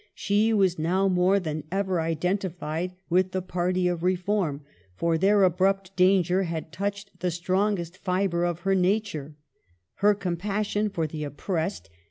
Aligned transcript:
She 0.15 0.51
was 0.51 0.79
now 0.79 1.07
more 1.07 1.39
than 1.39 1.63
ever 1.71 2.01
identified 2.01 2.95
with 3.07 3.33
the 3.33 3.41
party 3.43 3.87
of 3.87 4.01
reform, 4.01 4.61
for 4.95 5.15
their 5.15 5.43
abrupt 5.43 5.95
danger 5.95 6.41
had 6.41 6.71
touched 6.71 7.19
the 7.19 7.29
strong 7.29 7.77
est 7.79 7.97
fibre 8.01 8.43
of 8.43 8.61
her 8.61 8.73
nature,— 8.73 9.35
her 10.01 10.15
compassion 10.15 10.89
for 10.89 11.05
the 11.05 11.23
oppressed. 11.23 11.91